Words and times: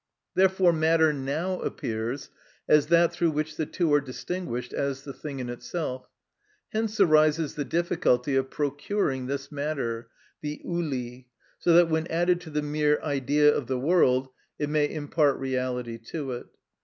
Therefore 0.33 0.73
matter 0.73 1.13
now 1.13 1.59
appears 1.61 2.31
as 2.67 2.87
that 2.87 3.13
through 3.13 3.29
which 3.29 3.55
the 3.55 3.67
two 3.67 3.93
are 3.93 4.01
distinguished, 4.01 4.73
as 4.73 5.03
the 5.03 5.13
thing 5.13 5.39
in 5.39 5.47
itself. 5.47 6.09
Hence 6.69 6.99
arises 6.99 7.53
the 7.53 7.65
difficulty 7.65 8.35
of 8.35 8.49
procuring 8.49 9.27
this 9.27 9.51
matter, 9.51 10.09
the 10.41 10.59
ὑλη, 10.65 11.25
so 11.59 11.73
that 11.73 11.89
when 11.89 12.07
added 12.07 12.41
to 12.41 12.49
the 12.49 12.63
mere 12.63 12.99
idea 13.03 13.53
of 13.53 13.67
the 13.67 13.77
world 13.77 14.29
it 14.57 14.71
may 14.71 14.91
impart 14.91 15.37
reality 15.37 15.99
to 15.99 16.31
it. 16.31 16.47